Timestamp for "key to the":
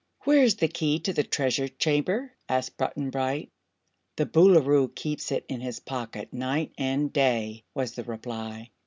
0.67-1.21